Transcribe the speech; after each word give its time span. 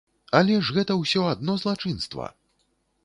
Але 0.37 0.55
ж 0.69 0.75
гэта 0.77 0.95
ўсё 1.01 1.21
адно 1.35 1.57
злачынства! 1.65 2.25